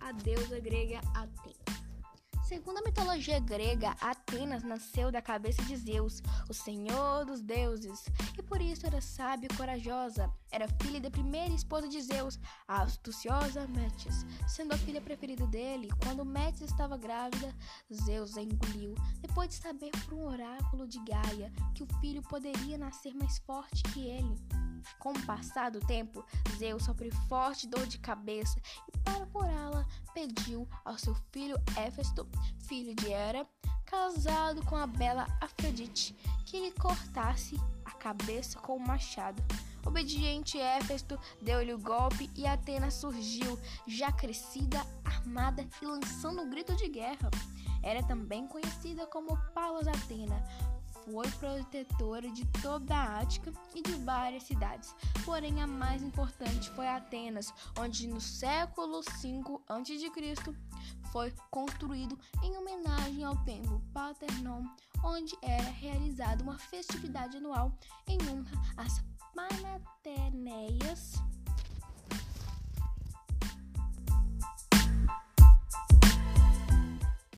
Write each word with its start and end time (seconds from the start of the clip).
a 0.00 0.12
deusa 0.12 0.58
grega 0.60 1.00
Atena. 1.14 1.88
Segundo 2.48 2.78
a 2.78 2.82
mitologia 2.82 3.38
grega, 3.38 3.90
Atenas 4.00 4.62
nasceu 4.62 5.12
da 5.12 5.20
cabeça 5.20 5.62
de 5.64 5.76
Zeus, 5.76 6.22
o 6.48 6.54
senhor 6.54 7.26
dos 7.26 7.42
deuses, 7.42 8.06
e 8.38 8.42
por 8.42 8.62
isso 8.62 8.86
era 8.86 9.02
sábia 9.02 9.48
e 9.52 9.54
corajosa. 9.54 10.32
Era 10.50 10.66
filha 10.82 10.98
da 10.98 11.10
primeira 11.10 11.52
esposa 11.52 11.86
de 11.86 12.00
Zeus, 12.00 12.40
a 12.66 12.80
astuciosa 12.80 13.66
Metis. 13.68 14.24
Sendo 14.46 14.72
a 14.72 14.78
filha 14.78 15.02
preferida 15.02 15.46
dele, 15.46 15.90
quando 16.02 16.24
Metis 16.24 16.62
estava 16.62 16.96
grávida, 16.96 17.54
Zeus 17.92 18.34
a 18.38 18.42
engoliu, 18.42 18.94
depois 19.20 19.50
de 19.50 19.56
saber 19.56 19.90
por 20.06 20.14
um 20.14 20.26
oráculo 20.26 20.88
de 20.88 20.98
Gaia 21.04 21.52
que 21.74 21.82
o 21.82 22.00
filho 22.00 22.22
poderia 22.22 22.78
nascer 22.78 23.14
mais 23.14 23.36
forte 23.40 23.82
que 23.92 24.06
ele. 24.08 24.67
Com 24.98 25.12
o 25.12 25.26
passar 25.26 25.70
do 25.70 25.80
tempo, 25.80 26.24
Zeus 26.56 26.84
sofreu 26.84 27.12
forte 27.28 27.66
dor 27.66 27.86
de 27.86 27.98
cabeça 27.98 28.60
e, 28.92 28.98
para 28.98 29.26
curá-la, 29.26 29.86
pediu 30.14 30.68
ao 30.84 30.98
seu 30.98 31.14
filho 31.32 31.56
Éfesto, 31.76 32.28
filho 32.66 32.94
de 32.94 33.12
Hera, 33.12 33.46
casado 33.84 34.64
com 34.66 34.76
a 34.76 34.86
bela 34.86 35.26
Afrodite, 35.40 36.14
que 36.44 36.60
lhe 36.60 36.72
cortasse 36.72 37.56
a 37.84 37.92
cabeça 37.92 38.58
com 38.58 38.74
o 38.74 38.76
um 38.76 38.86
machado. 38.86 39.42
Obediente 39.86 40.58
Éfesto 40.58 41.18
deu-lhe 41.40 41.72
o 41.72 41.78
golpe 41.78 42.30
e 42.36 42.46
Atena 42.46 42.90
surgiu, 42.90 43.58
já 43.86 44.12
crescida, 44.12 44.84
armada 45.04 45.66
e 45.80 45.86
lançando 45.86 46.42
um 46.42 46.50
grito 46.50 46.76
de 46.76 46.88
guerra. 46.88 47.30
Era 47.82 48.02
também 48.02 48.46
conhecida 48.46 49.06
como 49.06 49.38
Palas 49.54 49.88
Atena, 49.88 50.42
foi 51.10 51.30
protetora 51.32 52.30
de 52.30 52.44
toda 52.60 52.94
a 52.94 53.20
Ática 53.20 53.52
e 53.74 53.82
de 53.82 53.92
várias 53.92 54.42
cidades. 54.42 54.94
Porém, 55.24 55.62
a 55.62 55.66
mais 55.66 56.02
importante 56.02 56.70
foi 56.70 56.86
Atenas, 56.86 57.52
onde 57.78 58.06
no 58.06 58.20
século 58.20 59.00
V 59.00 59.42
a.C. 59.68 60.54
foi 61.10 61.32
construído 61.50 62.18
em 62.42 62.56
homenagem 62.56 63.24
ao 63.24 63.36
templo 63.44 63.82
Paternon, 63.92 64.64
onde 65.02 65.36
era 65.42 65.70
realizada 65.70 66.42
uma 66.42 66.58
festividade 66.58 67.38
anual 67.38 67.72
em 68.06 68.18
honra 68.28 68.62
às 68.76 69.02
Panateneias 69.34 71.14